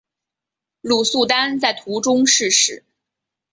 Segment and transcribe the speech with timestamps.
[0.81, 2.83] 鲁速丹在途中逝世。